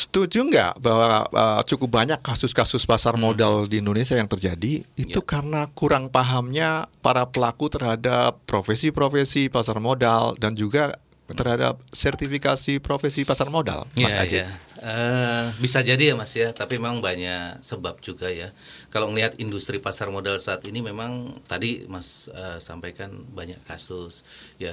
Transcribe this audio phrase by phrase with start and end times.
[0.00, 5.26] Setuju nggak bahwa uh, cukup banyak kasus-kasus pasar modal di Indonesia yang terjadi itu Ya.
[5.28, 10.96] karena kurang pahamnya para pelaku terhadap profesi-profesi pasar modal dan juga
[11.30, 14.42] terhadap sertifikasi profesi pasar modal, Mas Ajit.
[14.42, 14.50] iya.
[14.80, 18.50] Eh, bisa jadi ya Mas ya, tapi memang banyak sebab juga ya.
[18.88, 24.26] Kalau melihat industri pasar modal saat ini memang tadi Mas eh, sampaikan banyak kasus
[24.58, 24.72] ya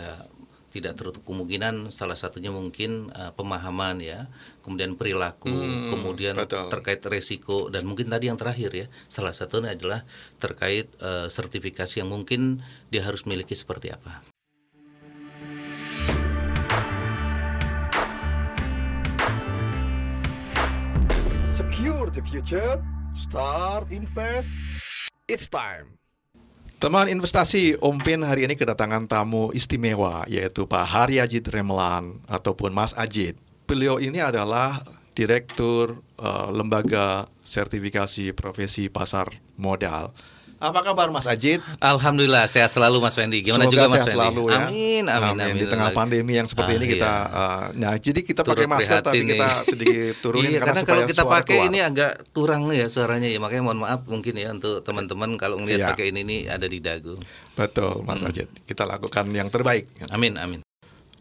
[0.67, 4.27] tidak tertutup kemungkinan salah satunya mungkin eh, pemahaman ya,
[4.61, 6.67] kemudian perilaku, Hmm, kemudian betul.
[6.67, 10.03] terkait resiko dan mungkin tadi yang terakhir ya, salah satunya adalah
[10.37, 12.59] terkait eh, sertifikasi yang mungkin
[12.91, 14.21] dia harus miliki seperti apa.
[21.55, 22.81] Secure the future.
[23.17, 24.49] Start invest.
[25.27, 25.97] It's time.
[26.77, 32.69] Teman investasi Om Pin hari ini kedatangan tamu istimewa yaitu Pak Hari Ajit Remelan ataupun
[32.69, 33.33] Mas Ajit.
[33.65, 34.85] Beliau ini adalah
[35.17, 40.13] Direktur eh, Lembaga Sertifikasi Profesi Pasar Modal.
[40.57, 41.61] Apa kabar Mas Ajit?
[41.77, 43.39] Alhamdulillah sehat selalu Mas Fendi.
[43.39, 44.17] Gimana Semoga juga Mas sehat Fendi?
[44.17, 44.57] selalu ya.
[44.59, 45.55] Amin, amin, amin.
[45.55, 47.21] Di tengah pandemi yang seperti Ah, ini kita, iya.
[47.29, 49.61] eh, nah jadi kita Turut pakai masker tapi prihatin kita nih.
[49.63, 51.69] sedikit turunin iya, karena, karena kalau kita pakai keluar.
[51.69, 55.79] ini agak kurang ya suaranya ya makanya mohon maaf mungkin ya untuk teman-teman kalau ngelihat
[55.79, 55.89] Iya.
[55.93, 57.13] pakai ini nih ada di dagu.
[57.53, 58.29] Betul Mas Hmm.
[58.29, 58.49] Ajit.
[58.63, 59.85] Kita lakukan yang terbaik.
[60.09, 60.65] Amin, amin.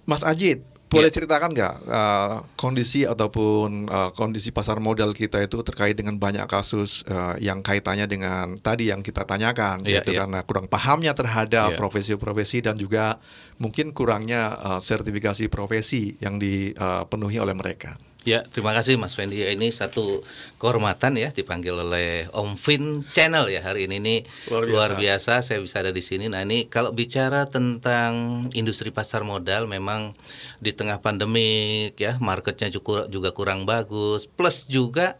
[0.02, 1.16] Mas Ajit, boleh Iya.
[1.18, 7.02] ceritakan nggak eh, kondisi ataupun eh, kondisi pasar modal kita itu terkait dengan banyak kasus
[7.10, 10.22] eh, yang kaitannya dengan tadi yang kita tanyakan, Iya, yaitu iya.
[10.22, 11.78] karena kurang pahamnya terhadap Iya.
[11.78, 13.18] profesi-profesi dan juga
[13.58, 17.98] mungkin kurangnya eh, sertifikasi profesi yang dipenuhi oleh mereka.
[18.26, 19.38] Ya, terima kasih Mas Fendi.
[19.38, 20.18] Ya, Ini satu
[20.58, 24.18] kehormatan ya dipanggil oleh Om Fin Channel ya hari ini nih
[24.50, 24.74] Luar biasa.
[24.74, 26.26] luar biasa saya bisa ada di sini.
[26.26, 30.10] Nah, ini kalau bicara tentang industri pasar modal memang
[30.58, 32.66] di tengah pandemik ya marketnya
[33.06, 35.14] juga kurang bagus plus juga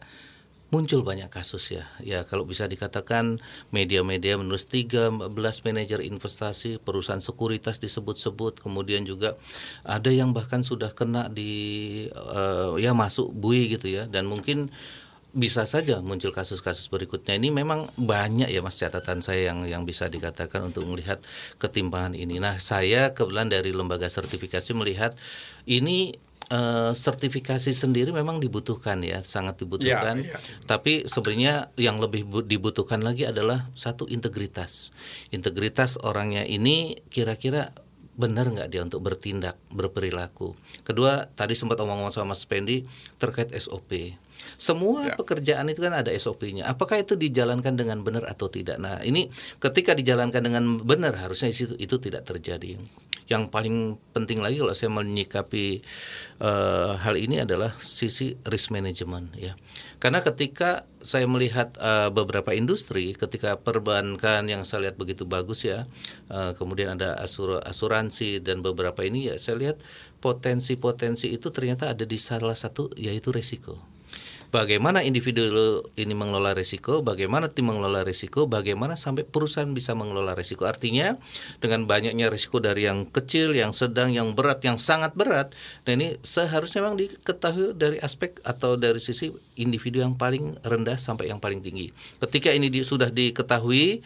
[0.67, 1.87] muncul banyak kasus ya.
[2.03, 3.39] Ya kalau bisa dikatakan
[3.71, 5.31] media-media menulis 13
[5.63, 9.39] manajer investasi perusahaan sekuritas disebut-sebut kemudian juga
[9.87, 11.51] ada yang bahkan sudah kena di
[12.11, 14.67] eh, ya masuk bui gitu ya dan mungkin
[15.37, 20.09] bisa saja muncul kasus-kasus berikutnya ini memang banyak ya mas catatan saya yang yang bisa
[20.09, 21.21] dikatakan untuk melihat
[21.61, 22.41] ketimpangan ini.
[22.41, 25.13] Nah saya kebetulan dari lembaga sertifikasi melihat
[25.69, 26.17] ini
[26.47, 30.23] eh, sertifikasi sendiri memang dibutuhkan ya sangat dibutuhkan.
[30.23, 30.37] iya.
[30.63, 34.89] Tapi sebenarnya yang lebih bu- dibutuhkan lagi adalah satu integritas.
[35.29, 37.71] Integritas orangnya ini kira-kira
[38.17, 40.57] benar nggak dia untuk bertindak, berperilaku.
[40.81, 42.81] Kedua, tadi sempat omong-omong sama Mas Pendi
[43.21, 44.17] terkait SOP.
[44.57, 45.13] Semua Ya.
[45.13, 46.65] pekerjaan itu kan ada SOP-nya.
[46.65, 48.81] Apakah itu dijalankan dengan benar atau tidak?
[48.81, 49.29] Nah, ini
[49.59, 52.77] ketika dijalankan dengan benar harusnya itu itu tidak terjadi.
[53.27, 55.83] Yang paling penting lagi kalau saya menyikapi
[56.39, 59.53] eh, hal ini adalah sisi risk management ya.
[59.99, 65.83] Karena ketika saya melihat eh, beberapa industri, ketika perbankan yang saya lihat begitu bagus ya,
[66.31, 69.83] eh, kemudian ada asur- asuransi dan beberapa ini ya, saya lihat
[70.23, 73.96] potensi-potensi itu ternyata ada di salah satu yaitu resiko.
[74.47, 75.43] Bagaimana individu
[75.99, 80.63] ini mengelola risiko, bagaimana tim mengelola risiko, bagaimana sampai perusahaan bisa mengelola risiko.
[80.63, 81.19] Artinya
[81.59, 85.51] dengan banyaknya risiko dari yang kecil, yang sedang, yang berat, yang sangat berat,
[85.83, 91.27] dan ini seharusnya memang diketahui dari aspek atau dari sisi individu yang paling rendah sampai
[91.27, 91.91] yang paling tinggi.
[92.23, 93.99] Ketika ini di- sudah diketahui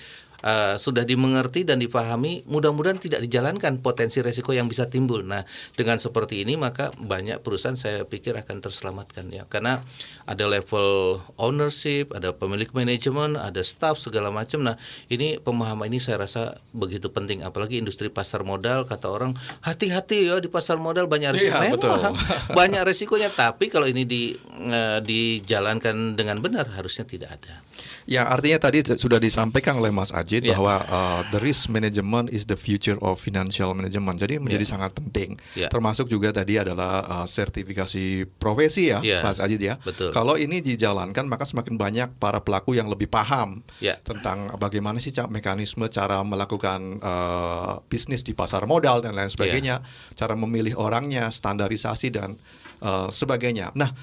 [0.46, 5.22] uh, sudah dimengerti dan dipahami, mudah-mudahan tidak dijalankan potensi resiko yang bisa timbul.
[5.26, 5.42] Nah,
[5.78, 9.82] dengan seperti ini maka banyak perusahaan saya pikir akan terselamatkan ya, karena
[10.26, 14.62] ada level ownership, ada pemilik manajemen, ada staff segala macam.
[14.66, 14.76] Nah,
[15.10, 19.34] ini pemahaman ini saya rasa begitu penting, apalagi industri pasar modal kata orang
[19.66, 21.58] hati-hati ya di pasar modal banyak risiko.
[21.58, 21.92] Iya, betul.
[21.98, 22.16] Memang
[22.60, 27.62] banyak resikonya, tapi kalau ini di eh, dijalankan dengan benar harusnya tidak ada.
[28.10, 30.58] Ya artinya tadi sudah disampaikan oleh Mas Ajit Ya.
[30.58, 34.18] bahwa uh, the risk management is the future of financial management.
[34.18, 34.72] Jadi menjadi Ya.
[34.74, 35.38] sangat penting.
[35.54, 35.70] Ya.
[35.70, 39.78] Termasuk juga tadi adalah uh, sertifikasi profesi ya, Ya, Mas Ajit ya.
[39.82, 40.10] betul.
[40.10, 44.02] Kalau ini dijalankan maka semakin banyak para pelaku yang lebih paham Ya.
[44.02, 49.86] tentang bagaimana sih mekanisme cara melakukan uh, bisnis di pasar modal dan lain sebagainya,
[50.18, 52.40] cara memilih orangnya, standarisasi dan
[52.82, 53.70] uh, sebagainya.
[53.78, 53.94] Nah,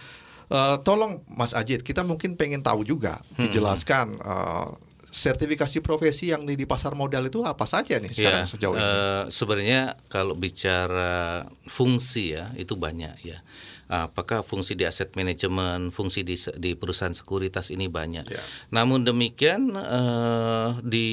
[0.50, 3.46] uh, tolong Mas Ajit, kita mungkin pengen tahu juga Hmm.
[3.46, 4.68] dijelaskan uh,
[5.08, 8.84] sertifikasi profesi yang di, di pasar modal itu apa saja nih sekarang Ya, sejauh ini?
[8.84, 13.40] eh, sebenarnya kalau bicara fungsi ya itu banyak ya.
[13.88, 18.28] Apakah fungsi di aset manajemen, fungsi di di perusahaan sekuritas ini banyak.
[18.28, 18.42] Ya.
[18.68, 21.06] Namun demikian eh, di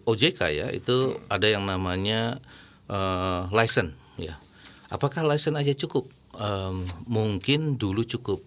[0.00, 2.40] OJK ya itu ada yang namanya
[2.88, 4.40] eh, license ya.
[4.88, 6.08] Apakah license aja cukup?
[6.34, 8.40] Em, mungkin dulu cukup.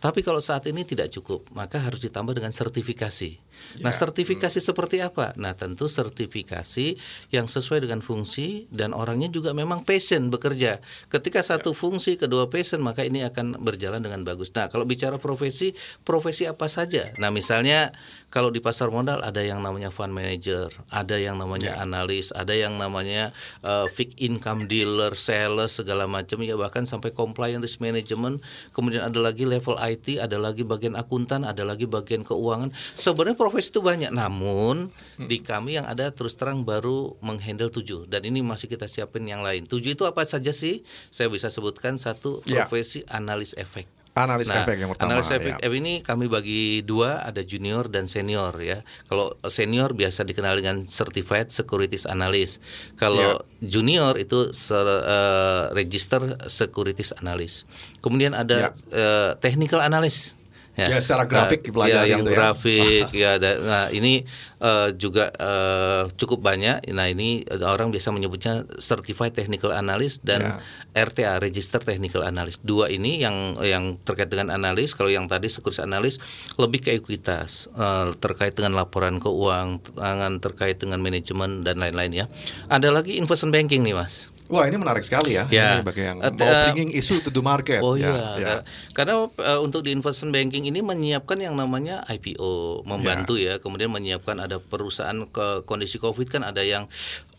[0.00, 3.36] Tapi kalau saat ini tidak cukup, maka harus ditambah dengan sertifikasi.
[3.80, 5.32] Nah, sertifikasi seperti apa?
[5.38, 6.98] Nah, tentu sertifikasi
[7.30, 10.82] yang sesuai dengan fungsi dan orangnya juga memang passion bekerja.
[11.06, 14.50] Ketika satu fungsi, kedua passion, maka ini akan berjalan dengan bagus.
[14.52, 15.72] Nah, kalau bicara profesi,
[16.02, 17.14] profesi apa saja?
[17.22, 17.94] Nah, misalnya
[18.30, 22.78] kalau di pasar modal ada yang namanya fund manager, ada yang namanya analis, ada yang
[22.78, 23.34] namanya
[23.66, 28.38] uh, fixed income dealer, sales segala macam ya bahkan sampai compliance risk management,
[28.70, 32.70] kemudian ada lagi level IT, ada lagi bagian akuntan, ada lagi bagian keuangan.
[32.94, 34.88] Sebenarnya profesi itu banyak, namun
[35.18, 39.42] di kami yang ada terus terang baru menghandle tujuh dan ini masih kita siapin yang
[39.42, 39.66] lain.
[39.66, 40.80] Tujuh itu apa saja sih?
[41.10, 42.64] Saya bisa sebutkan satu Ya.
[42.64, 43.90] profesi analis efek.
[44.10, 45.06] Analis Nah, efek yang pertama.
[45.06, 45.70] Analis efek ya.
[45.70, 48.82] ini kami bagi dua, ada junior dan senior ya.
[49.06, 52.58] Kalau senior biasa dikenal dengan certified securities analyst.
[52.94, 57.70] Kalau junior itu ser- eh, register securities analyst.
[58.02, 60.39] Kemudian ada eh, technical analyst.
[60.86, 62.36] Ya, secara grafik Nah, dipelajari ya, yang gitu ya.
[62.36, 63.28] grafik ya.
[63.36, 64.22] ada- Nah ini
[64.58, 66.88] eh, juga eh, cukup banyak.
[66.90, 71.04] Nah ini orang biasa menyebutnya certified technical analyst dan Ya.
[71.04, 72.62] RTA register technical analyst.
[72.62, 74.92] Dua ini yang yang terkait dengan analis.
[74.92, 76.18] Kalau yang tadi securities analyst
[76.56, 82.26] lebih ke ekuitas eh, terkait dengan laporan keuangan, terkait dengan manajemen dan lain-lain ya.
[82.66, 84.30] Ada lagi investment banking nih mas.
[84.50, 85.46] Wah ini menarik sekali ya.
[85.46, 85.78] Ya.
[85.78, 87.78] Ini bagi yang Eh, mau eh, bringing isu to the market.
[87.80, 88.46] Oh Ya, iya, ya.
[88.50, 93.56] kar- karena eh, untuk di investment banking ini menyiapkan yang namanya IPO, membantu ya.
[93.56, 96.90] Kemudian menyiapkan ada perusahaan ke kondisi Covid kan ada yang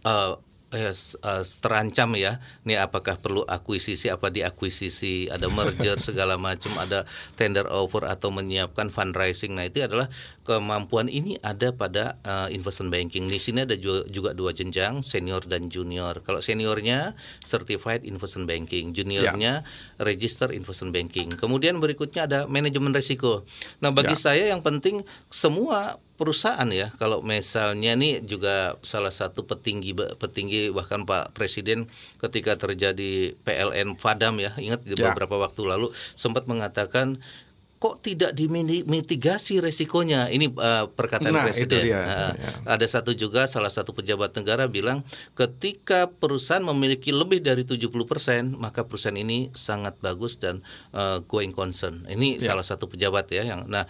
[0.02, 0.32] eh,
[0.72, 2.40] eh, eh, terancam ya.
[2.64, 7.04] Nih apakah perlu akuisisi apa diakuisisi, ada merger segala macam, ada
[7.36, 9.54] tender offer atau menyiapkan fundraising.
[9.56, 10.08] Nah, itu adalah
[10.42, 13.28] kemampuan ini ada pada eh, investment banking.
[13.28, 16.24] Di sini ada juga, juga dua jenjang, senior dan junior.
[16.24, 17.14] Kalau seniornya
[17.44, 19.62] certified investment banking, juniornya
[20.02, 21.36] register investment banking.
[21.38, 23.44] Kemudian berikutnya ada manajemen risiko.
[23.84, 24.20] Nah, bagi Ya.
[24.20, 31.02] saya yang penting semua perusahaan ya kalau misalnya nih juga salah satu petinggi petinggi bahkan
[31.02, 31.90] Pak Presiden
[32.22, 35.10] ketika terjadi PLN Fadam ya ingat Ya.
[35.10, 37.18] beberapa waktu lalu sempat mengatakan
[37.82, 42.78] kok tidak dimitigasi resikonya ini uh, perkataan Nah, itu presiden dia, Nah, ya.
[42.78, 45.02] ada satu juga salah satu pejabat negara bilang
[45.34, 47.90] ketika perusahaan memiliki lebih dari 70%
[48.54, 50.62] maka perusahaan ini sangat bagus dan
[50.92, 52.06] uh, going concern.
[52.06, 52.54] Ini Ya.
[52.54, 53.90] salah satu pejabat ya yang nah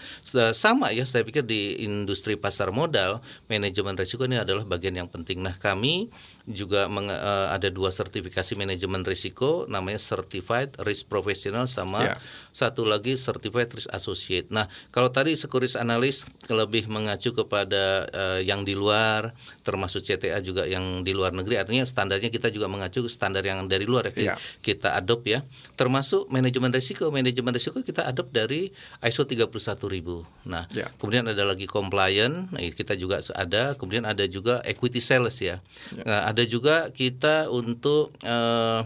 [0.55, 5.43] sama ya saya pikir di industri pasar modal manajemen risiko ini adalah bagian yang penting.
[5.43, 6.07] Nah, kami
[6.43, 12.15] juga menge- eh, ada dua sertifikasi manajemen risiko namanya certified risk professional sama Ya.
[12.51, 14.53] satu lagi certified risk associate.
[14.53, 19.33] Nah, kalau tadi securities analyst lebih mengacu kepada eh, yang di luar
[19.65, 23.65] termasuk CTA juga yang di luar negeri artinya standarnya kita juga mengacu ke standar yang
[23.65, 24.35] dari luar ya Ya.
[24.61, 25.41] kita adopt ya.
[25.73, 28.69] Termasuk manajemen risiko, manajemen risiko kita adopt dari
[29.01, 30.21] ISO 31000.
[30.45, 30.93] Nah, Ya.
[31.01, 35.57] kemudian ada lagi compliant, nah, kita juga ada, kemudian ada juga equity sales ya.
[36.05, 38.81] Nah, ada juga kita untuk eh,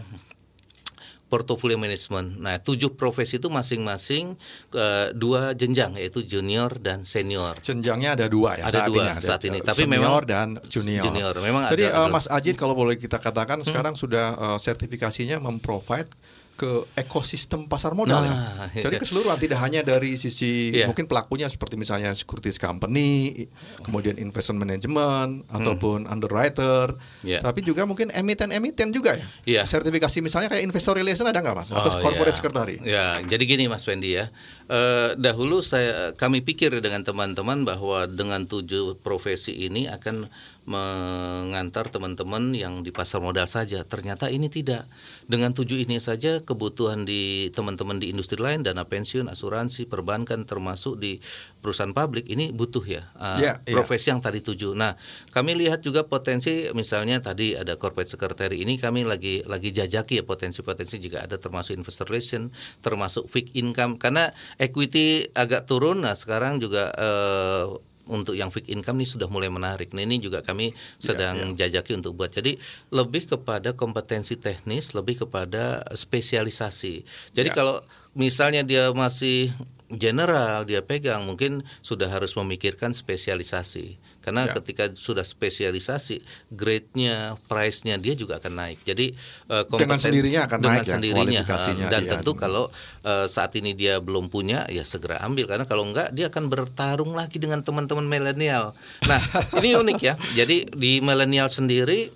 [1.26, 2.38] portfolio management.
[2.38, 4.38] Nah, tujuh profesi itu masing-masing
[4.72, 7.58] eh, dua jenjang yaitu junior dan senior.
[7.58, 9.10] Jenjangnya ada dua ya Ada saat dua ini.
[9.10, 9.58] Ada saat ini.
[9.58, 11.02] Tapi senior memang dan junior.
[11.02, 11.34] junior.
[11.42, 15.42] Memang Jadi ada- eh, ada- Mas Ajit kalau boleh kita katakan sekarang sudah eh, sertifikasinya
[15.42, 16.08] memprovide
[16.56, 18.88] ke ekosistem pasar modal Nah, ya.
[18.88, 19.02] Jadi iya.
[19.04, 20.88] keseluruhan tidak hanya dari sisi Iya.
[20.88, 23.44] mungkin pelakunya seperti misalnya securities company,
[23.84, 27.28] kemudian investment management ataupun underwriter, Hmm.
[27.28, 27.44] Iya.
[27.44, 29.26] tapi juga mungkin emiten-emiten juga ya.
[29.44, 29.62] Iya.
[29.62, 31.68] Sertifikasi misalnya kayak investor relation ada nggak Mas?
[31.68, 32.36] Atau Oh, corporate ya.
[32.36, 32.76] secretary?
[32.82, 34.32] Ya, jadi gini Mas Fendi ya.
[34.66, 40.26] Eh, dahulu saya kami pikir dengan teman-teman bahwa dengan tujuh profesi ini akan
[40.66, 43.86] mengantar teman-teman yang di pasar modal saja.
[43.86, 44.84] Ternyata ini tidak.
[45.26, 50.98] Dengan tujuh ini saja kebutuhan di teman-teman di industri lain, dana pensiun, asuransi, perbankan termasuk
[50.98, 51.18] di
[51.62, 53.02] perusahaan publik ini butuh ya.
[53.18, 53.74] eh, Ya, iya.
[53.74, 54.74] profesi yang tadi tujuh.
[54.78, 54.94] Nah,
[55.34, 60.24] kami lihat juga potensi misalnya tadi ada corporate secretary ini kami lagi lagi jajaki ya
[60.26, 62.50] potensi-potensi jika ada termasuk investor relation,
[62.82, 64.30] termasuk fixed income karena
[64.62, 66.06] equity agak turun.
[66.06, 67.66] Nah, sekarang juga eh,
[68.06, 69.90] untuk yang fixed income ini sudah mulai menarik.
[69.92, 72.30] Nah, ini juga kami sedang jajaki untuk buat.
[72.30, 72.54] Jadi
[72.94, 77.02] lebih kepada kompetensi teknis, lebih kepada spesialisasi.
[77.34, 77.54] Jadi Ya.
[77.54, 77.82] kalau
[78.14, 79.50] misalnya dia masih
[79.92, 83.98] general dia pegang mungkin sudah harus memikirkan spesialisasi.
[84.26, 84.58] Karena Ya.
[84.58, 86.18] ketika sudah spesialisasi
[86.50, 88.82] grade-nya price-nya dia juga akan naik.
[88.82, 89.14] Jadi
[89.46, 91.40] eh, Dengan sendirinya akan dengan naik ya, sendirinya.
[91.46, 92.10] eh, dan iya.
[92.18, 92.66] tentu kalau
[93.06, 95.46] eh, saat ini dia belum punya ya segera ambil.
[95.46, 98.74] Karena kalau enggak dia akan bertarung lagi dengan teman-teman milenial.
[99.06, 99.22] Nah
[99.62, 100.18] ini unik ya.
[100.34, 102.10] Jadi di milenial sendiri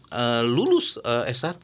[0.50, 1.62] lulus eh, S1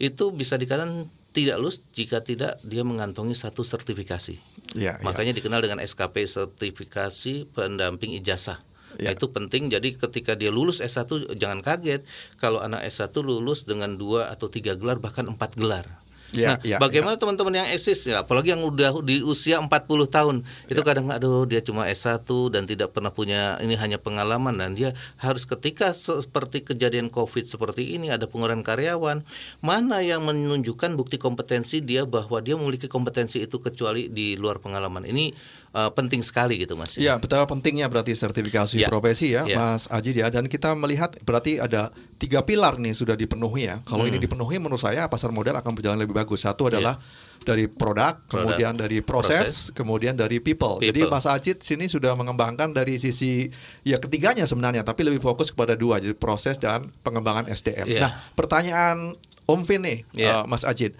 [0.00, 5.04] itu bisa dikatakan tidak lulus jika tidak dia mengantongi satu sertifikasi Ya, ya.
[5.04, 8.60] Makanya dikenal dengan SKP sertifikasi pendamping ijazah.
[9.00, 9.12] Ya.
[9.12, 9.72] Nah, itu penting.
[9.72, 12.04] Jadi ketika dia lulus S1 jangan kaget
[12.36, 15.84] kalau anak S1 lulus dengan dua atau tiga gelar bahkan empat gelar.
[16.32, 19.68] Ya, nah, ya, bagaimana teman-teman yang eksis ya, apalagi yang udah di usia 40
[20.08, 20.86] tahun, itu Ya.
[20.86, 25.44] kadang aduh dia cuma S1 dan tidak pernah punya ini hanya pengalaman dan dia harus
[25.44, 29.20] ketika seperti kejadian Covid seperti ini ada pengurangan karyawan,
[29.60, 35.04] mana yang menunjukkan bukti kompetensi dia bahwa dia memiliki kompetensi itu kecuali di luar pengalaman.
[35.04, 35.32] Ini
[35.72, 37.00] eh, penting sekali gitu Mas.
[37.00, 38.92] Ya, betapa pentingnya berarti sertifikasi Ya.
[38.92, 39.56] profesi ya, Ya.
[39.56, 40.28] Mas Aji ya.
[40.28, 41.88] Dan kita melihat berarti ada
[42.20, 43.80] tiga pilar nih sudah dipenuhi ya.
[43.88, 44.12] Kalau Hmm.
[44.12, 46.46] ini dipenuhi, menurut saya pasar modal akan berjalan lebih bagus.
[46.46, 46.94] Satu adalah
[47.42, 50.78] dari produk, kemudian dari proses, kemudian dari people.
[50.78, 51.10] Jadi People.
[51.10, 53.50] Mas Ajit sini sudah mengembangkan dari sisi
[53.82, 57.86] ya ketiganya sebenarnya, tapi lebih fokus kepada dua, jadi proses dan pengembangan SDM.
[57.90, 58.00] Ya.
[58.06, 60.40] Nah, pertanyaan Om Vin nih, Ya.
[60.40, 60.94] eh, Mas Ajit.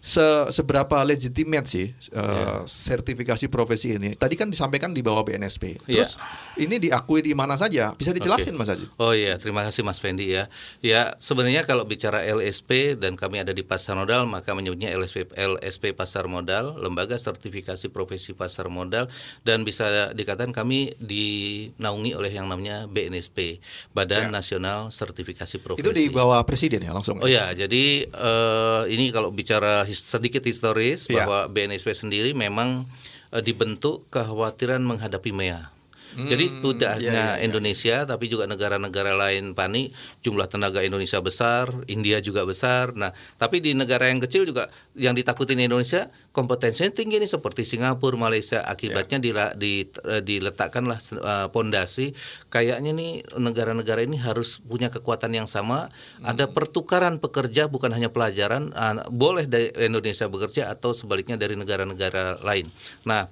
[0.00, 2.64] Se- seberapa legitimate sih eh, Ya.
[2.64, 4.16] sertifikasi profesi ini?
[4.16, 5.76] Tadi kan disampaikan di bawah BNSP.
[5.84, 6.02] Ya.
[6.02, 6.16] Terus
[6.56, 7.92] ini diakui di mana saja?
[7.92, 8.60] Bisa dijelasin Oke.
[8.64, 8.88] Mas Ajit?
[8.96, 10.48] Oh iya, terima kasih Mas Fendi ya.
[10.80, 15.92] Ya, sebenarnya kalau bicara LSP dan kami ada di pasar modal, maka menyebutnya LSP LSP
[15.92, 19.04] Pasar Modal, Lembaga Sertifikasi Profesi Pasar Modal
[19.44, 19.84] dan bisa
[20.16, 23.60] dikatakan kami dinaungi oleh yang namanya BNSP,
[23.92, 25.84] Badan Nasional Sertifikasi Profesi.
[25.84, 25.86] Ya.
[25.86, 27.20] Itu di bawah presiden ya langsung.
[27.20, 31.24] Oh ya, jadi eh, ini kalau bicara sedikit historis Ya.
[31.26, 32.86] bahwa BNSP sendiri memang
[33.34, 35.70] eh, dibentuk kekhawatiran menghadapi MEA.
[36.16, 37.44] Jadi tidak ya, hanya ya, ya.
[37.46, 39.94] Indonesia tapi juga negara-negara lain panik
[40.26, 42.92] jumlah tenaga Indonesia besar, India juga besar.
[42.98, 44.66] Nah, tapi di negara yang kecil juga
[44.98, 48.62] yang ditakutin Indonesia kompetensinya tinggi nih seperti Singapura, Malaysia.
[48.62, 52.14] Akibatnya dila- di, eh, diletakkanlah eh, pondasi
[52.50, 55.90] kayaknya nih negara-negara ini harus punya kekuatan yang sama.
[56.22, 58.70] Ada pertukaran pekerja bukan hanya pelajaran,
[59.10, 62.66] boleh dari Indonesia bekerja atau sebaliknya dari negara-negara lain.
[63.06, 63.30] Nah,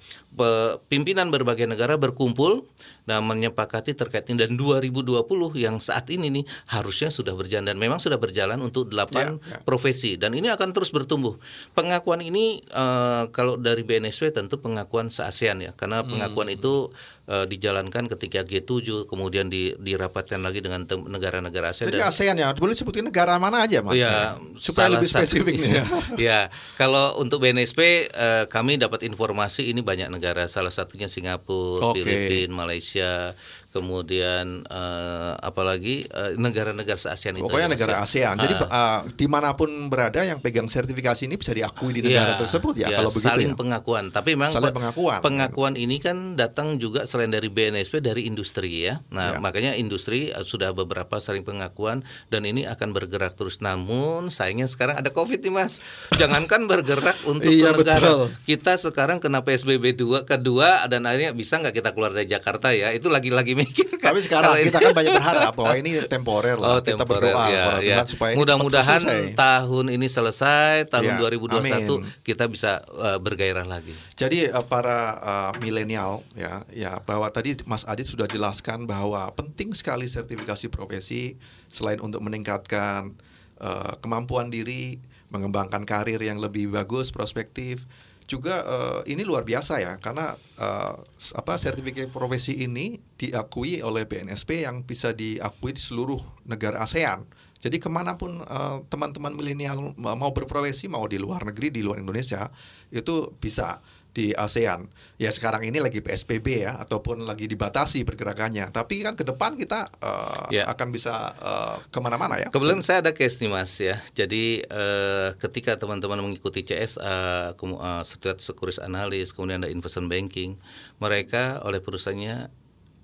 [0.86, 2.62] pimpinan berbagai negara berkumpul
[3.04, 5.24] dan menyepakati terkait ini dan 2020
[5.56, 9.58] yang saat ini nih harusnya sudah berjalan dan memang sudah berjalan untuk 8 Ya, ya.
[9.64, 11.40] profesi dan ini akan terus bertumbuh.
[11.72, 16.14] Pengakuan ini eh, kalau dari BNSW tentu pengakuan se-ASEAN ya karena Hmm.
[16.14, 16.92] pengakuan itu
[17.28, 22.48] eh, dijalankan ketika G7 kemudian di, dirapatkan lagi dengan negara-negara ASEAN Jadi dan ASEAN ya,
[22.56, 24.00] boleh sebutin negara mana aja Mas?
[24.00, 25.84] Ya, supaya salah lebih satu- spesifik nih ya.
[26.32, 26.40] ya,
[26.80, 32.00] kalau untuk BNSP eh, kami dapat informasi ini banyak negara, salah satunya Singapura, Oke.
[32.00, 33.36] Filipina, Malaysia,
[33.68, 37.44] kemudian eh, apalagi eh, negara-negara se-ASEAN itu.
[37.44, 37.98] Pokoknya Mas, negara ya.
[38.02, 38.34] ASEAN.
[38.38, 42.40] Jadi uh, di mana pun berada yang pegang sertifikasi ini bisa diakui di negara Iya,
[42.40, 43.56] tersebut ya, iya, kalau begitu saling ya.
[43.56, 44.04] pengakuan.
[44.08, 45.18] Tapi memang Saling pe- pengakuan.
[45.20, 49.00] pengakuan ini kan datang juga selain dari BNSP dari industri ya.
[49.10, 49.38] Nah, Ya.
[49.38, 50.08] makanya industri
[50.40, 53.60] sudah beberapa saling pengakuan dan ini akan bergerak terus.
[53.60, 55.84] Namun sayangnya sekarang ada Covid nih Mas.
[56.14, 58.00] Jangankan bergerak untuk Iya, negara.
[58.00, 58.22] betul.
[58.44, 62.90] Kita sekarang kena PSBB dua kedua dan akhirnya bisa nggak kita keluar dari Jakarta ya.
[62.90, 64.14] Itu lagi-lagi mikir kan.
[64.14, 66.78] Tapi sekarang ini- kita kan banyak berharap bahwa ini temporer lah.
[66.78, 67.96] Oh, kita temporer, berdoa ya, ya.
[68.06, 69.02] Supaya Mudah-mudahan
[69.34, 72.08] tahun ini selesai, tahun Ya, 2021 amin.
[72.22, 73.92] kita bisa eh, bergairah lagi.
[74.14, 79.74] Jadi uh, para uh, milenial ya, ya bahwa tadi Mas Adit sudah jelaskan bahwa penting
[79.74, 81.34] sekali sertifikasi profesi
[81.66, 83.12] selain untuk meningkatkan
[83.58, 84.98] uh, kemampuan diri,
[85.28, 87.84] mengembangkan karir yang lebih bagus, prospektif,
[88.28, 90.94] juga uh, ini luar biasa ya karena uh,
[91.32, 97.24] apa sertifikasi profesi ini diakui oleh BNSP yang bisa diakui di seluruh negara ASEAN.
[97.58, 101.82] Jadi ke mana pun uh, teman-teman milenial ma- mau berprofesi mau di luar negeri di
[101.82, 102.52] luar Indonesia
[102.92, 104.88] itu bisa di ASEAN.
[105.14, 108.72] Ya sekarang ini lagi PSBB ya ataupun lagi dibatasi pergerakannya.
[108.72, 110.66] Tapi kan ke depan kita uh, Ya.
[110.66, 112.48] akan bisa uh, ke mana-mana ya.
[112.50, 113.94] Kebetulan saya ada case nih mas ya.
[114.12, 120.58] Jadi eh, ketika teman-teman mengikuti CSA, kemu- eh, Certificate Securities Analyst, kemudian ada investment banking,
[120.98, 122.36] mereka oleh perusahaannya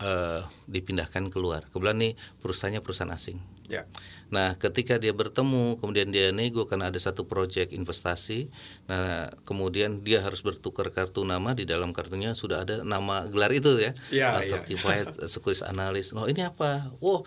[0.02, 1.62] eh, dipindahkan keluar.
[1.70, 3.38] Kebetulan nih perusahaannya perusahaan asing.
[3.64, 3.88] Ya.
[4.28, 8.52] Nah, ketika dia bertemu, kemudian dia nego karena ada satu proyek investasi.
[8.90, 13.78] Nah, kemudian dia harus bertukar kartu nama di dalam kartunya sudah ada nama gelar itu
[13.80, 14.50] ya, Iya, Uh, iya.
[14.52, 16.12] certified securities analyst.
[16.12, 16.92] Oh, ini apa?
[17.00, 17.24] Wow,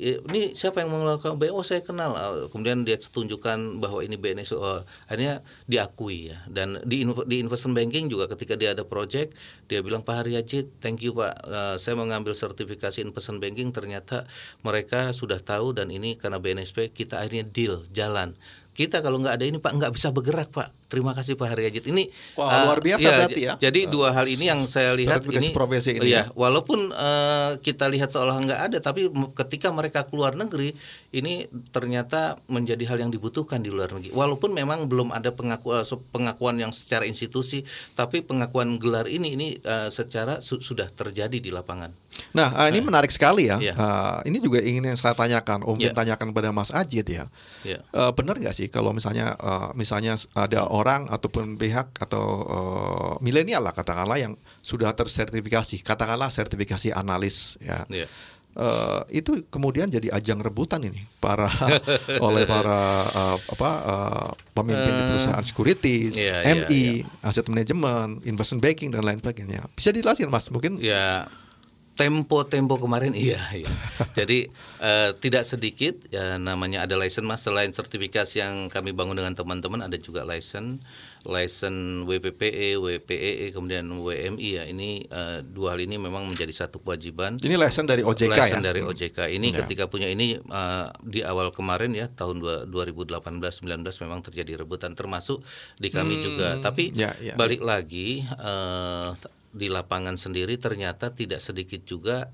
[0.00, 1.60] ini siapa yang mengeluarkan BO?
[1.60, 2.16] Oh, saya kenal.
[2.16, 4.56] Uh, Kemudian dia tunjukkan bahwa ini BNS.
[4.56, 6.40] Oh, akhirnya diakui ya.
[6.48, 9.36] Dan di di investment banking juga ketika dia ada project,
[9.68, 11.36] dia bilang Pak Haryajit, thank you Pak.
[11.44, 14.24] Uh, saya mengambil sertifikasi investment banking ternyata
[14.64, 18.32] mereka sudah tahu dan ini karena BNSP kita akhirnya deal jalan.
[18.80, 20.72] Kita kalau nggak ada ini Pak nggak bisa bergerak Pak.
[20.88, 21.84] Terima kasih Pak Haryajit.
[21.86, 23.52] Ini Wah, eh, luar biasa iya, berarti ya.
[23.60, 26.34] Jadi dua hal ini yang saya lihat ini profesi ini iya, ya.
[26.34, 30.72] walaupun eh, kita lihat seolah nggak ada, tapi ketika mereka keluar negeri
[31.12, 34.10] ini ternyata menjadi hal yang dibutuhkan di luar negeri.
[34.16, 37.62] Walaupun memang belum ada pengaku, eh, pengakuan yang secara institusi,
[37.94, 42.09] tapi pengakuan gelar ini ini eh, secara su- sudah terjadi di lapangan.
[42.30, 43.58] Nah, ah, ini menarik sekali ya.
[43.58, 43.74] Iya.
[43.74, 45.90] Ah, ini juga ingin yang saya tanyakan, Om Iya.
[45.90, 47.26] tanyakan pada Mas Ajit ya.
[47.66, 47.82] Ya.
[47.90, 53.66] Eh, benar nggak sih kalau misalnya eh, misalnya ada orang ataupun pihak atau eh, milenial
[53.66, 57.82] lah katakanlah yang sudah tersertifikasi, katakanlah sertifikasi analis ya.
[57.90, 58.06] Ya.
[58.50, 61.46] Eh, itu kemudian jadi ajang rebutan ini para
[62.26, 68.58] oleh para eh, apa eh, pemimpin di perusahaan securities, iya, iya, MI, aset manajemen, investment
[68.58, 69.66] banking dan lain sebagainya.
[69.74, 70.82] Bisa dijelasin Mas mungkin?
[70.82, 71.30] Ya
[72.00, 73.68] tempo-tempo kemarin iya, iya.
[74.16, 74.48] Jadi
[74.80, 79.84] eh, tidak sedikit ya namanya ada license mas selain sertifikasi yang kami bangun dengan teman-teman
[79.84, 80.80] ada juga license
[81.20, 87.36] license WPPE, WPEE kemudian WMI ya ini eh, dua hal ini memang menjadi satu kewajiban.
[87.36, 88.64] Ini lesson dari OJK License ya.
[88.64, 89.60] dari OJK ini Ya.
[89.60, 93.60] ketika punya ini eh, di awal kemarin ya tahun dua- 2018-19
[94.00, 95.44] memang terjadi rebutan termasuk
[95.76, 96.56] di kami juga.
[96.56, 97.36] Tapi Ya, ya.
[97.36, 99.08] balik lagi eh,
[99.50, 102.30] di lapangan sendiri ternyata tidak sedikit juga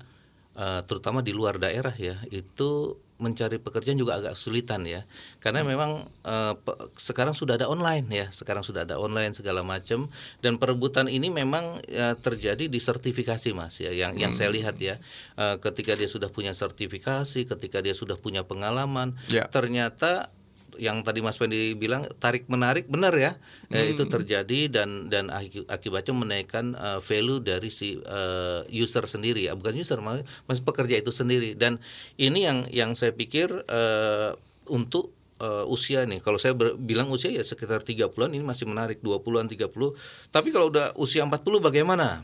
[0.53, 5.01] eh, terutama di luar daerah ya itu mencari pekerjaan juga agak kesulitan ya.
[5.41, 10.05] Karena memang eh, pe- sekarang sudah ada online ya sekarang sudah ada online segala macam.
[10.37, 15.01] Dan perebutan ini memang eh, terjadi di sertifikasi mas ya yang yang saya lihat ya.
[15.33, 19.49] Eh, ketika dia sudah punya sertifikasi ketika dia sudah punya pengalaman Ya.
[19.49, 20.29] ternyata
[20.77, 23.33] yang tadi Mas Pendi bilang tarik menarik benar ya.
[23.67, 23.93] Eh, Hmm.
[23.93, 29.53] itu terjadi dan dan aki- akibatnya menaikkan eh, value dari si eh, user sendiri ya.
[29.53, 31.53] Bukan user malah mas pekerja itu sendiri.
[31.53, 31.77] Dan
[32.15, 34.31] ini yang yang saya pikir eh,
[34.67, 36.19] untuk eh, usia nih.
[36.19, 38.99] Kalau saya ber- bilang usia ya sekitar 30-an ini masih menarik.
[38.99, 39.93] 20-an 30
[40.27, 42.21] tapi kalau udah usia 40 bagaimana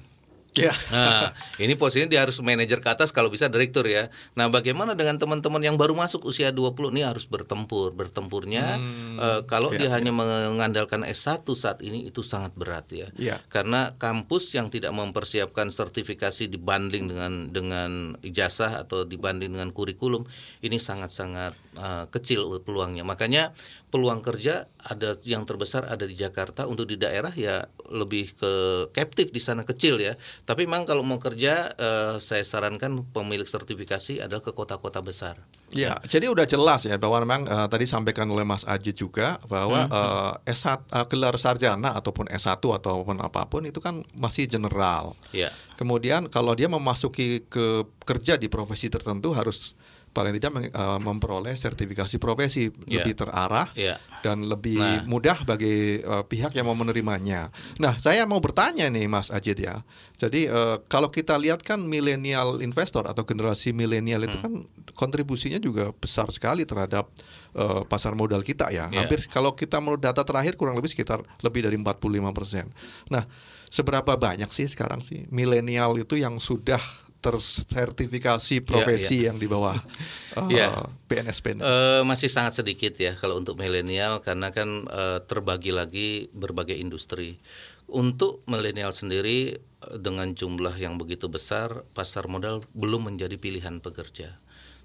[0.54, 0.74] Ya.
[0.94, 4.08] Nah, ini posisinya dia harus manajer ke atas kalau bisa direktur ya.
[4.38, 7.92] Nah, bagaimana dengan teman-teman yang baru masuk usia 20 ini harus bertempur.
[7.98, 8.78] Bertempurnya
[9.18, 13.08] eh, kalau ya, dia hanya mengandalkan S1 saat ini itu sangat berat ya.
[13.18, 13.42] Ya.
[13.50, 17.92] Karena kampus yang tidak mempersiapkan sertifikasi dibanding dengan dengan
[18.22, 20.24] ijazah atau dibanding dengan kurikulum
[20.62, 23.02] ini sangat-sangat eh, kecil peluangnya.
[23.02, 23.50] Makanya
[23.94, 27.62] peluang kerja ada yang terbesar ada di Jakarta untuk di daerah ya
[27.94, 28.54] lebih ke
[28.90, 30.18] captive di sana kecil ya.
[30.50, 35.38] Tapi memang kalau mau kerja eh, saya sarankan pemilik sertifikasi adalah ke kota-kota besar.
[35.74, 39.86] Ya, jadi udah jelas ya bahwa memang eh, tadi sampaikan oleh Mas Ajit juga bahwa
[39.86, 45.14] eh, S1 eh, gelar sarjana ataupun S1 ataupun apa pun itu kan masih general.
[45.30, 45.54] Ya.
[45.78, 49.78] Kemudian kalau dia memasuki ke kerja di profesi tertentu harus
[50.14, 53.02] paling tidak eh, memperoleh sertifikasi profesi Ya.
[53.02, 53.98] lebih terarah Ya.
[54.22, 55.04] dan lebih Nah.
[55.04, 57.50] mudah bagi eh, pihak yang mau menerimanya.
[57.76, 59.82] Nah, saya mau bertanya nih Mas Ajit ya.
[60.16, 64.44] Jadi eh, kalau kita lihat kan milenial investor atau generasi milenial itu Hmm.
[64.44, 64.54] kan
[64.94, 67.10] kontribusinya juga besar sekali terhadap
[67.54, 68.90] eh, pasar modal kita ya.
[68.90, 69.02] Ya.
[69.02, 72.70] Hampir kalau kita menurut data terakhir kurang lebih sekitar lebih dari 45%.
[73.10, 73.26] Nah,
[73.74, 76.78] seberapa banyak sih sekarang sih milenial itu yang sudah
[77.24, 79.74] tersertifikasi profesi yang di bawah
[80.52, 80.76] Ya.
[81.08, 81.40] PNS?
[81.46, 87.40] Eh, masih sangat sedikit ya kalau untuk milenial karena kan eh, terbagi lagi berbagai industri.
[87.88, 94.43] Untuk milenial sendiri eh, dengan jumlah yang begitu besar, pasar modal belum menjadi pilihan pekerja.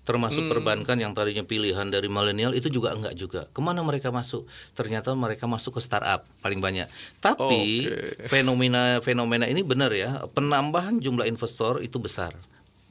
[0.08, 3.44] Termasuk perbankan yang tadinya pilihan dari milenial itu juga enggak juga.
[3.52, 4.48] Ke mana mereka masuk?
[4.72, 6.88] Ternyata mereka masuk ke startup paling banyak.
[7.20, 8.24] Tapi Oke.
[8.24, 12.32] fenomena fenomena ini benar ya, penambahan jumlah investor itu besar.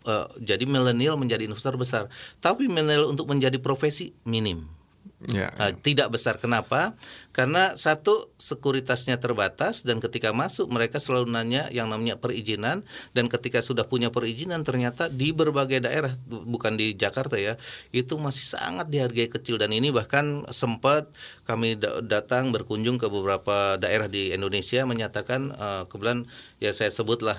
[0.05, 2.05] Eh, jadi milenial menjadi investor besar,
[2.37, 4.76] tapi milenial untuk menjadi profesi minim.
[5.25, 6.37] Ya, Nah, tidak besar.
[6.37, 6.93] Kenapa?
[7.33, 12.85] Karena satu sekuritasnya terbatas dan ketika masuk mereka selalu nanya yang namanya perizinan
[13.17, 17.57] dan ketika sudah punya perizinan ternyata di berbagai daerah bu- bukan di Jakarta ya
[17.89, 19.57] itu masih sangat dihargai kecil.
[19.57, 21.09] Dan ini bahkan sempat
[21.49, 26.29] kami da- datang berkunjung ke beberapa daerah di Indonesia menyatakan eh, kebetulan
[26.61, 27.37] ya saya sebutlah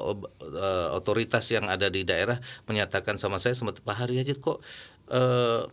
[0.00, 4.64] ob- eh, otoritas yang ada di daerah menyatakan sama saya sempat Pak Haryajit kok
[5.12, 5.68] eh,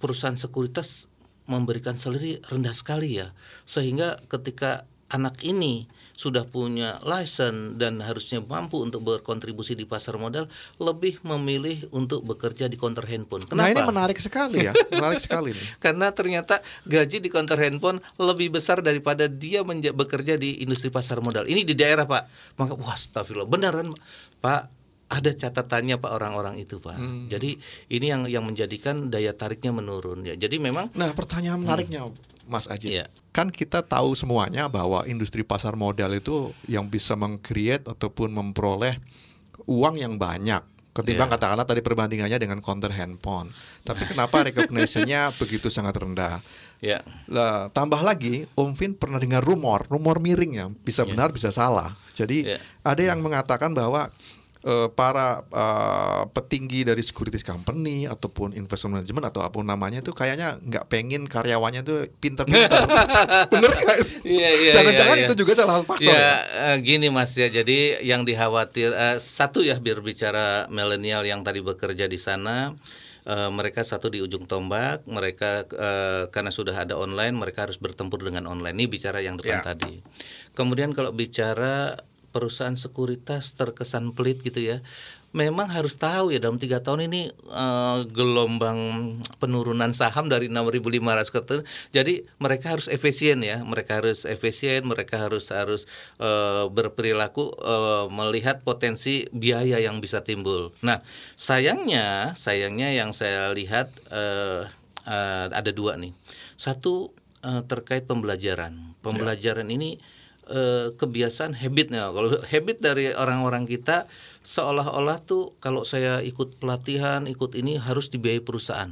[0.00, 1.06] perusahaan sekuritas
[1.46, 3.30] memberikan salary rendah sekali ya
[3.68, 10.46] sehingga ketika anak ini sudah punya license dan harusnya mampu untuk berkontribusi di pasar modal
[10.76, 13.48] lebih memilih untuk bekerja di counter handphone.
[13.48, 13.64] Kenapa?
[13.64, 15.66] Nah ini menarik sekali ya, menarik sekali nih.
[15.80, 21.48] Karena ternyata gaji di counter handphone lebih besar daripada dia bekerja di industri pasar modal.
[21.48, 22.54] Ini di daerah Pak.
[22.60, 23.88] Maka wah astagfirullah beneran
[24.44, 24.79] Pak
[25.10, 26.94] ada catatannya Pak orang-orang itu Pak.
[27.26, 27.58] Jadi
[27.90, 30.38] ini yang yang menjadikan daya tariknya menurun ya.
[30.38, 32.06] Jadi memang Nah pertanyaan menariknya,
[32.46, 32.94] Mas Aji.
[32.94, 33.10] Iya.
[33.34, 38.94] Kan kita tahu semuanya bahwa industri pasar modal itu yang bisa meng-create ataupun memperoleh
[39.66, 41.34] uang yang banyak ketimbang Iya.
[41.38, 43.50] katakanlah tadi perbandingannya dengan counter handphone.
[43.82, 46.38] Tapi kenapa recognition-nya begitu sangat rendah?
[46.78, 47.02] Ya.
[47.28, 51.12] Lah, tambah lagi, Om Vin pernah dengar rumor, rumor miring ya, bisa Iya.
[51.14, 51.94] benar bisa salah.
[52.14, 52.58] Jadi Iya.
[52.82, 54.08] ada yang mengatakan bahwa
[54.62, 60.10] eh, para eh, petinggi dari securities company ataupun investment management atau apa pun namanya itu
[60.10, 62.80] kayaknya nggak pengen karyawannya itu pinter-pinter.
[63.52, 63.98] Bener nggak?
[64.24, 65.28] Iya, iya, Jangan-jangan iya, iya.
[65.28, 66.08] itu juga salah satu faktor.
[66.08, 66.34] Ya ya?
[66.72, 71.60] eh, gini Mas ya, jadi yang dikhawatir eh, satu ya biar bicara milenial yang tadi
[71.60, 72.72] bekerja di sana,
[73.26, 78.22] eh, mereka satu di ujung tombak, mereka eh, karena sudah ada online, mereka harus bertempur
[78.22, 78.76] dengan online.
[78.76, 79.74] Ini bicara yang depan Ya.
[79.74, 80.00] tadi.
[80.54, 81.96] Kemudian kalau bicara
[82.30, 84.78] perusahaan sekuritas terkesan pelit gitu ya.
[85.30, 88.78] Memang harus tahu ya dalam tiga tahun ini eh, gelombang
[89.38, 91.40] penurunan saham dari 6.500 ke
[91.94, 95.86] jadi mereka harus efisien ya mereka harus efisien mereka harus harus
[96.18, 100.74] eh, berperilaku eh, melihat potensi biaya yang bisa timbul.
[100.82, 100.98] Nah
[101.38, 104.66] sayangnya sayangnya yang saya lihat eh,
[105.06, 106.10] eh, ada dua nih
[106.58, 107.14] satu
[107.46, 109.96] eh, terkait pembelajaran pembelajaran ini
[110.50, 112.10] eh, kebiasaan habitnya.
[112.10, 114.10] Kalau habit dari orang-orang kita
[114.42, 118.90] seolah-olah tuh kalau saya ikut pelatihan, ikut ini harus dibiayai perusahaan.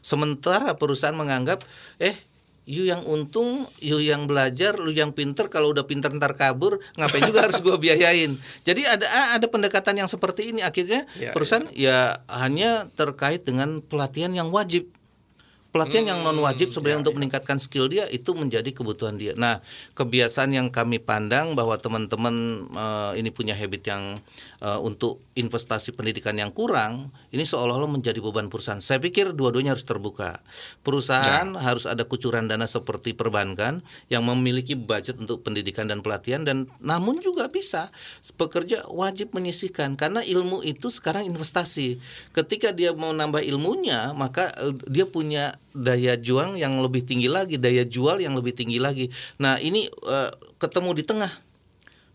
[0.00, 1.62] Sementara perusahaan menganggap
[2.00, 2.16] eh
[2.66, 5.46] you yang untung, you yang belajar, lu yang pinter.
[5.46, 8.34] Kalau udah pinter ntar kabur, ngapain juga harus gua biayain.
[8.66, 9.06] Jadi ada
[9.38, 10.60] ada pendekatan yang seperti ini.
[10.66, 14.90] Akhirnya Ya, perusahaan ya hanya terkait dengan pelatihan yang wajib
[15.76, 19.36] pelatihan yang non wajib sebenarnya untuk meningkatkan skill dia itu menjadi kebutuhan dia.
[19.36, 19.60] Nah,
[19.92, 24.16] kebiasaan yang kami pandang bahwa teman-teman eh, ini punya habit yang
[24.64, 28.80] eh, untuk investasi pendidikan yang kurang, ini seolah-olah menjadi beban perusahaan.
[28.80, 30.40] Saya pikir dua-duanya harus terbuka.
[30.80, 36.64] Perusahaan harus ada kucuran dana seperti perbankan yang memiliki budget untuk pendidikan dan pelatihan dan
[36.80, 37.92] namun juga bisa
[38.40, 42.00] pekerja wajib menyisihkan karena ilmu itu sekarang investasi.
[42.32, 47.60] Ketika dia mau nambah ilmunya, maka eh, dia punya daya juang yang lebih tinggi lagi,
[47.60, 49.12] daya jual yang lebih tinggi lagi.
[49.36, 51.32] Nah, ini eh, ketemu di tengah.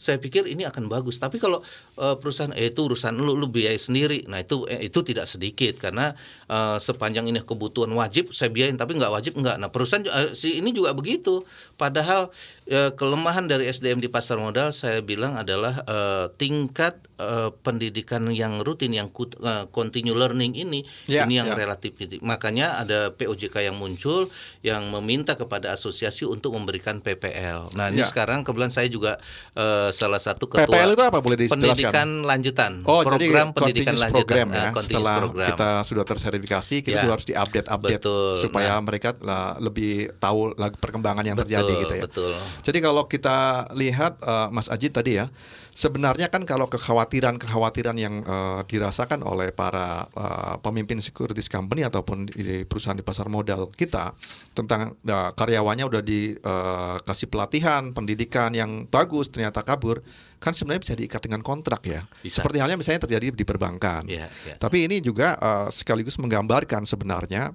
[0.02, 1.22] Saya pikir ini akan bagus.
[1.22, 1.62] Tapi kalau
[2.02, 4.26] eh, perusahaan eh itu urusan lu lu biaya sendiri.
[4.26, 6.12] Nah, itu eh, itu tidak sedikit karena
[6.50, 9.62] eh, sepanjang ini kebutuhan wajib saya biayain tapi nggak wajib nggak.
[9.62, 11.46] Nah, perusahaan eh, si ini juga begitu.
[11.78, 12.34] Padahal
[12.66, 18.62] eh, kelemahan dari SDM di pasar modal saya bilang adalah eh, tingkat eh, pendidikan yang
[18.62, 21.58] rutin yang eh, continue learning ini Ya, ini yang ya.
[21.58, 21.94] relatif.
[22.22, 27.74] Makanya ada POJK yang muncul yang meminta kepada asosiasi untuk memberikan PPL.
[27.76, 28.08] Nah, ini Ya.
[28.08, 29.18] sekarang kebetulan saya juga
[29.54, 31.62] eh, salah satu ketua PPL itu apa boleh dijelaskan?
[31.62, 31.91] pendidikan
[32.24, 32.72] lanjutan.
[32.84, 34.12] Oh, program jadi pendidikan lanjutan.
[34.16, 34.64] program ya.
[34.70, 35.48] continuous Setelah program.
[35.52, 37.02] kita sudah tersertifikasi, kita Ya.
[37.02, 38.34] juga harus diupdate-update Betul.
[38.40, 38.82] supaya Nah.
[38.82, 40.40] mereka lah, lebih tahu
[40.78, 42.04] perkembangan yang betul, terjadi gitu ya.
[42.08, 42.34] Betul.
[42.62, 43.38] Jadi kalau kita
[43.74, 45.28] lihat eh, Mas Ajit tadi ya,
[45.72, 52.68] sebenarnya kan kalau kekhawatiran-kekhawatiran yang eh, dirasakan oleh para eh, pemimpin securities company ataupun di
[52.68, 54.14] perusahaan di pasar modal kita
[54.52, 60.04] tentang eh, karyawannya udah dikasih pelatihan, pendidikan yang bagus ternyata kabur,
[60.42, 62.02] kan sebenarnya bisa diikat dengan kontrak ya.
[62.20, 62.42] Bisa.
[62.42, 64.10] Seperti halnya misalnya terjadi di perbankan.
[64.10, 64.58] Ya, ya.
[64.58, 67.54] Tapi ini juga eh, sekaligus menggambarkan sebenarnya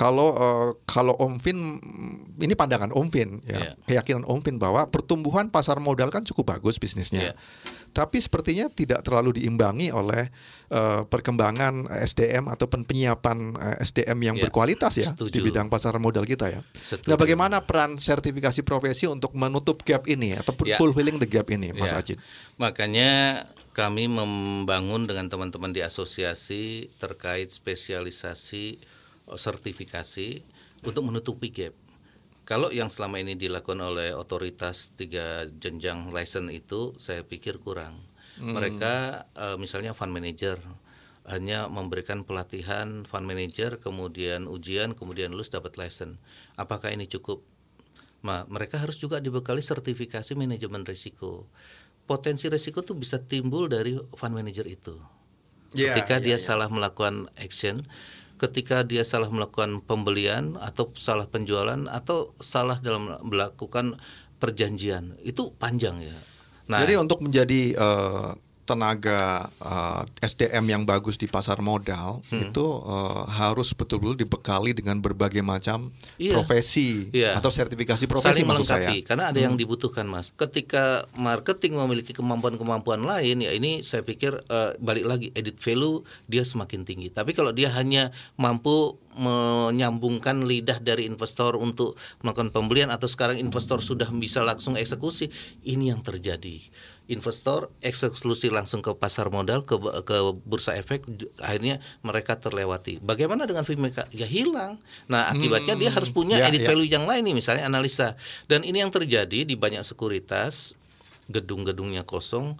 [0.00, 3.72] kalau eh, kalau Om Vin mm, ini pandangan Om Vin ya, Iya.
[3.84, 7.20] keyakinan Om Vin bahwa pertumbuhan pasar modal kan cukup bagus bisnisnya.
[7.20, 7.34] Iya.
[7.90, 10.32] Tapi sepertinya tidak terlalu diimbangi oleh
[10.70, 14.48] eh, perkembangan SDM ataupun penyiapan eh, SDM yang Iya.
[14.48, 15.36] berkualitas ya Setuju.
[15.36, 16.64] di bidang pasar modal kita ya.
[16.80, 17.10] Setuju.
[17.12, 20.78] Nah, bagaimana peran sertifikasi profesi untuk menutup gap ini ataupun Ya.
[20.80, 22.00] fulfilling the gap ini, Mas Ya.
[22.00, 22.16] Ajit?
[22.56, 28.78] Makanya kami membangun dengan teman-teman di asosiasi terkait spesialisasi
[29.36, 30.42] sertifikasi
[30.86, 31.74] untuk menutupi gap.
[32.48, 37.94] Kalau yang selama ini dilakukan oleh otoritas tiga jenjang license itu saya pikir kurang.
[38.40, 40.56] Mereka eh, misalnya fund manager
[41.28, 46.16] hanya memberikan pelatihan fund manager kemudian ujian kemudian lulus dapat license.
[46.56, 47.44] Apakah ini cukup?
[48.24, 51.46] Ma- mereka harus juga dibekali sertifikasi manajemen risiko.
[52.08, 54.96] Potensi risiko tuh bisa timbul dari fund manager itu.
[55.70, 56.42] Ya, ketika ya, dia ya.
[56.42, 57.86] salah melakukan action,
[58.40, 64.00] ketika dia salah melakukan pembelian atau salah penjualan atau salah dalam melakukan
[64.40, 66.16] perjanjian, itu panjang ya.
[66.72, 68.30] Nah, Jadi untuk menjadi eh,
[68.70, 69.20] tenaga
[69.58, 72.46] uh, SDM yang bagus di pasar modal Hmm.
[72.46, 76.38] itu uh, harus betul-betul dibekali dengan berbagai macam Iya.
[76.38, 77.34] profesi Iya.
[77.34, 78.86] atau sertifikasi profesi saling maksud saya.
[78.86, 78.94] Hmm.
[78.94, 84.38] melengkapi karena ada yang dibutuhkan mas ketika marketing memiliki kemampuan-kemampuan lain ya ini saya pikir
[84.38, 90.78] eh, balik lagi edit value dia semakin tinggi tapi kalau dia hanya mampu menyambungkan lidah
[90.78, 95.28] dari investor untuk melakukan pembelian atau sekarang investor sudah bisa langsung eksekusi
[95.64, 96.62] ini yang terjadi
[97.10, 99.74] investor eksekusi langsung ke pasar modal ke
[100.06, 101.02] ke bursa efek
[101.42, 103.02] akhirnya mereka terlewati.
[103.02, 104.06] Bagaimana dengan mereka?
[104.14, 104.78] Ya hilang.
[105.10, 106.70] Nah akibatnya dia harus punya Ya, edit ya.
[106.70, 108.14] value yang lain nih misalnya analisa.
[108.46, 110.78] Dan ini yang terjadi di banyak sekuritas
[111.26, 112.54] gedung-gedungnya kosong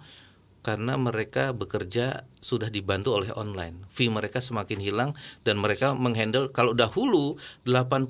[0.61, 6.73] karena mereka bekerja sudah dibantu oleh online fee mereka semakin hilang dan mereka menghandle kalau
[6.73, 8.09] dahulu 80%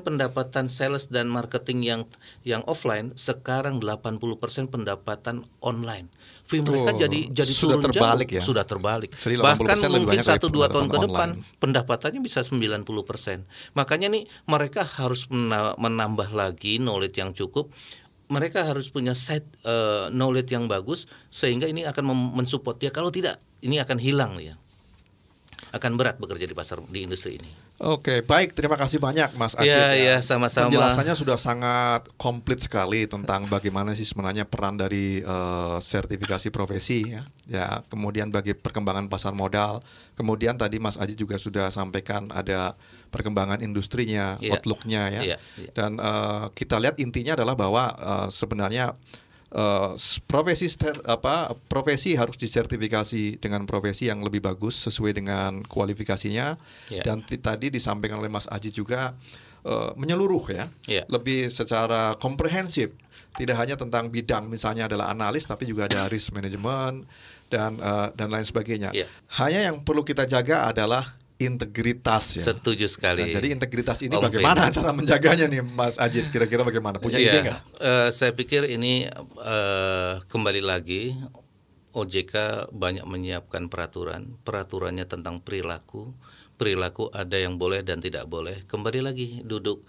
[0.00, 2.00] pendapatan sales dan marketing yang
[2.42, 4.18] yang offline sekarang 80%
[4.66, 6.10] pendapatan online
[6.42, 8.38] fee mereka Oh, jadi jadi sudah turun terbalik jauh.
[8.38, 8.42] ya?
[8.44, 11.58] sudah terbalik Jadi 80% bahkan mungkin banyak dari satu dua tahun ke depan online.
[11.58, 13.46] pendapatannya bisa 90%.
[13.72, 17.70] Makanya nih mereka harus mena- menambah lagi knowledge yang cukup.
[18.30, 22.90] Mereka harus punya side eh, knowledge yang bagus sehingga ini akan mensupport dia.
[22.90, 24.58] Kalau tidak, ini akan hilang ya.
[25.72, 27.61] Akan berat bekerja di pasar di industri ini.
[27.82, 28.54] Oke, baik.
[28.54, 29.66] Terima kasih banyak, Mas Acit.
[29.66, 30.70] Iya, iya, sama-sama.
[30.70, 37.26] Penjelasannya sudah sangat komplit sekali tentang bagaimana sih sebenarnya peran dari eh, sertifikasi profesi ya.
[37.50, 39.82] Ya, kemudian bagi perkembangan pasar modal.
[40.14, 42.78] Kemudian tadi Mas Aji juga sudah sampaikan ada
[43.10, 44.62] perkembangan industrinya, Iya.
[44.62, 45.20] outlook-nya ya.
[45.34, 45.70] Iya, iya.
[45.74, 48.94] Dan eh, kita lihat intinya adalah bahwa eh, sebenarnya
[49.52, 49.90] eh,
[50.24, 56.56] profesi ster- apa profesi harus disertifikasi dengan profesi yang lebih bagus sesuai dengan kualifikasinya
[56.88, 57.02] Iya.
[57.04, 59.12] dan tadi disampaikan oleh Mas Aji juga
[59.62, 61.04] eh, menyeluruh ya Iya.
[61.06, 62.90] lebih secara komprehensif
[63.32, 67.04] tidak hanya tentang bidang misalnya adalah analis tapi juga ada risk management
[67.48, 69.06] dan eh, dan lain sebagainya Iya.
[69.38, 71.04] hanya yang perlu kita jaga adalah
[71.44, 73.24] integritas ya Setuju sekali.
[73.24, 74.76] Nah, jadi integritas ini Om bagaimana Ferry.
[74.76, 77.60] cara menjaganya nih Mas Ajit kira-kira bagaimana punya Iya, ide nggak?
[77.78, 79.06] eh, saya pikir ini
[79.38, 81.14] eh, kembali lagi
[81.92, 82.34] OJK
[82.72, 86.16] banyak menyiapkan peraturan, peraturannya tentang perilaku,
[86.56, 88.64] perilaku ada yang boleh dan tidak boleh.
[88.64, 89.84] Kembali lagi duduk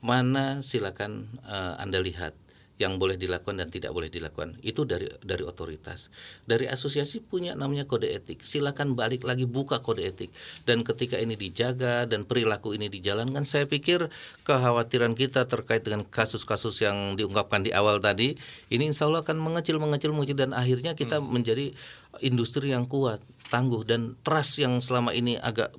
[0.00, 2.36] mana silakan eh, anda lihat
[2.76, 4.60] yang boleh dilakukan dan tidak boleh dilakukan.
[4.60, 6.12] Itu dari dari otoritas.
[6.44, 8.44] Dari asosiasi punya namanya kode etik.
[8.44, 10.28] Silakan balik lagi buka kode etik.
[10.68, 14.12] Dan ketika ini dijaga dan perilaku ini dijalankan saya pikir
[14.44, 18.36] kekhawatiran kita terkait dengan kasus-kasus yang diungkapkan di awal tadi
[18.68, 21.72] ini insya Allah akan mengecil mengecil mengecil dan akhirnya kita menjadi
[22.20, 25.72] industri yang kuat tangguh dan trust yang selama ini agak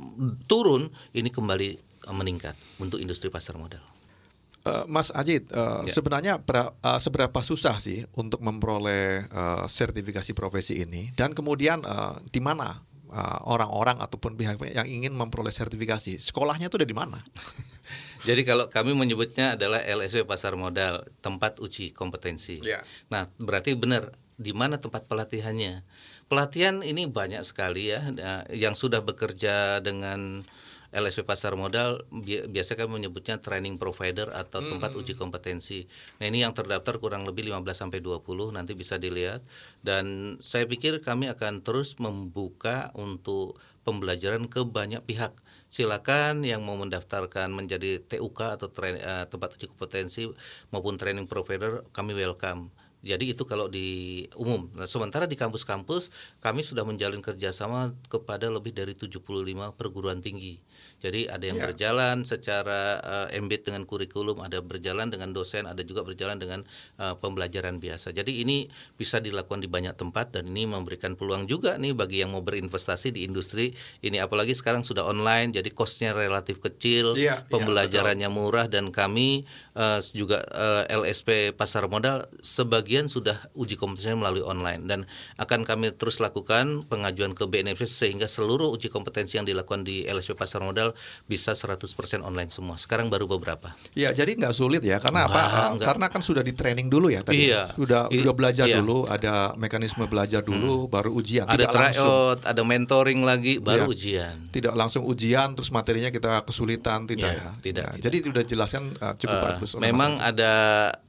[0.48, 1.78] turun ini kembali
[2.16, 3.97] meningkat untuk industri pasar modal
[4.68, 5.88] Eh, Mas Ajit, eh, Ya.
[5.88, 12.16] sebenarnya pra- eh, seberapa susah sih untuk memperoleh eh, sertifikasi profesi ini dan kemudian eh,
[12.28, 17.18] di mana eh, orang-orang ataupun pihak yang ingin memperoleh sertifikasi sekolahnya itu ada di mana?
[18.28, 22.60] Jadi kalau kami menyebutnya adalah LSW pasar modal, tempat uji kompetensi.
[22.60, 22.84] Ya.
[23.08, 25.86] Nah, berarti benar di mana tempat pelatihannya?
[26.28, 28.04] Pelatihan ini banyak sekali ya
[28.52, 30.44] yang sudah bekerja dengan
[30.96, 35.84] LSW pasar modal bi- biasa kami menyebutnya training provider atau tempat uji kompetensi.
[36.20, 39.44] Nah, ini yang terdaftar kurang lebih 15 sampai 20 nanti bisa dilihat
[39.84, 45.32] dan saya pikir kami akan terus membuka untuk pembelajaran ke banyak pihak.
[45.68, 50.28] Silakan yang mau mendaftarkan menjadi TUK atau train- eh, tempat uji kompetensi
[50.72, 52.72] maupun training provider kami welcome.
[53.08, 53.88] Jadi itu kalau di
[54.36, 54.68] umum.
[54.76, 56.12] Nah, sementara di kampus-kampus
[56.44, 60.60] kami sudah menjalin kerjasama kepada lebih dari 75 perguruan tinggi.
[60.98, 61.70] Jadi ada yang Ya.
[61.70, 62.98] berjalan secara
[63.30, 66.62] eh, embed dengan kurikulum, ada berjalan dengan dosen, ada juga berjalan dengan
[66.98, 68.14] eh, pembelajaran biasa.
[68.14, 68.66] Jadi ini
[68.98, 73.14] bisa dilakukan di banyak tempat dan ini memberikan peluang juga nih bagi yang mau berinvestasi
[73.14, 74.18] di industri ini.
[74.18, 79.46] Apalagi sekarang sudah online, jadi costnya relatif kecil, iya, pembelajarannya murah dan kami
[79.78, 85.00] eh, juga eh, LSP pasar modal sebagian sudah uji kompetensinya melalui online dan
[85.38, 90.34] akan kami terus lakukan pengajuan ke BNFC sehingga seluruh uji kompetensi yang dilakukan di LSP
[90.34, 91.86] pasar modal bisa 100%
[92.20, 92.80] online semua.
[92.80, 93.76] Sekarang baru beberapa.
[93.94, 95.76] Ya, jadi nggak sulit ya, karena apa?
[95.76, 95.86] Enggak.
[95.86, 97.52] Karena kan sudah di training dulu ya tadi.
[97.52, 97.76] Iya.
[97.76, 98.80] Sudah I- sudah belajar iya.
[98.80, 101.46] dulu, ada mekanisme belajar dulu, baru ujian.
[101.46, 103.94] Ada Tidak langsung, tryout, ada mentoring lagi, baru Iya.
[103.94, 104.36] ujian.
[104.48, 107.52] tidak langsung ujian, terus materinya kita kesulitan, tidak Iya, ya?
[107.62, 108.04] tidak, Ya, tidak.
[108.08, 109.67] Jadi sudah jelaskan eh, cukup Eh, bagus.
[109.76, 110.40] Memang Ajit.
[110.40, 110.52] ada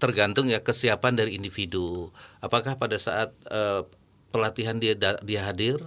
[0.02, 2.10] tergantung ya kesiapan dari individu.
[2.42, 3.86] Apakah pada saat eh,
[4.34, 5.78] pelatihan dia dia hadir?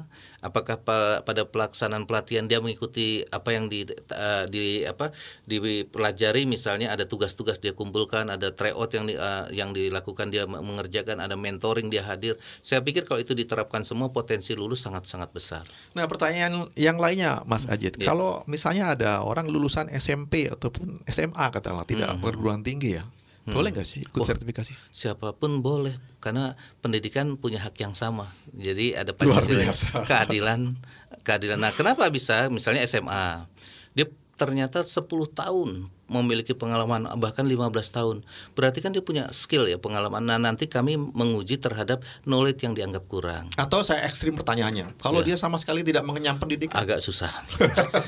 [0.42, 5.14] Apakah pa- pada pelaksanaan pelatihan dia mengikuti apa yang di uh, di apa
[5.46, 11.22] dipelajari misalnya ada tugas-tugas dia kumpulkan, ada tryout yang di, uh, yang dilakukan dia mengerjakan,
[11.22, 12.36] ada mentoring dia hadir.
[12.60, 15.64] Saya pikir kalau itu diterapkan semua potensi lulus sangat-sangat besar.
[15.94, 18.10] Nah, pertanyaan yang lainnya, Mas Ajit, Ya.
[18.10, 22.20] kalau misalnya ada orang lulusan SMP ataupun SMA katakanlah tidak Hmm.
[22.20, 23.06] perguruan tinggi ya,
[23.52, 24.26] boleh nggak sih ikut Oh.
[24.26, 24.72] sertifikasi?
[24.90, 28.26] siapa pun boleh karena pendidikan punya hak yang sama.
[28.52, 29.64] Jadi ada pancasila
[30.10, 30.74] keadilan
[31.22, 31.58] keadilan.
[31.58, 32.48] Nah kenapa bisa?
[32.48, 33.46] Misalnya SMA
[33.92, 35.70] dia ternyata 10 tahun
[36.12, 38.18] memiliki pengalaman bahkan 15 tahun.
[38.52, 40.20] Berarti kan dia punya skill ya pengalaman.
[40.22, 43.48] Nah nanti kami menguji terhadap knowledge yang dianggap kurang.
[43.56, 45.34] Atau saya ekstrim pertanyaannya, kalau Ya.
[45.34, 47.32] dia sama sekali tidak mengenyam pendidikan, agak susah.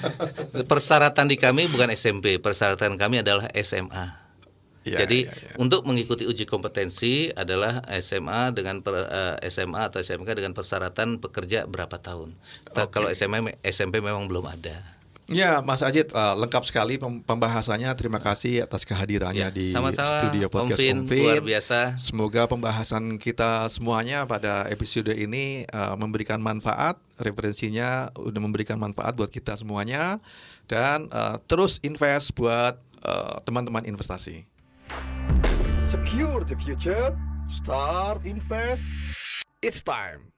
[0.71, 4.22] Persyaratan di kami bukan SMP persyaratan kami adalah SMA
[4.83, 5.55] Ya, Jadi ya, ya.
[5.55, 11.63] untuk mengikuti uji kompetensi adalah SMA dengan per- eh, SMA atau SMK dengan persyaratan bekerja
[11.65, 12.35] berapa tahun.
[12.75, 14.75] Ta- Kalau SMA SMP memang belum ada.
[15.31, 17.87] Ya, Mas Ajit, uh, lengkap sekali pem- pembahasannya.
[17.95, 21.23] Terima kasih atas kehadirannya Ya, di sama-sama, studio Om podcast Vin, Om Vin.
[21.23, 21.79] luar biasa.
[21.95, 26.99] Semoga pembahasan kita semuanya pada episode ini uh, memberikan manfaat.
[27.15, 30.19] Referensinya udah memberikan manfaat buat kita semuanya
[30.67, 34.43] dan uh, terus invest buat uh, teman-teman investasi.
[35.87, 37.17] Secure the future.
[37.49, 38.83] Start invest.
[39.61, 40.32] It's time.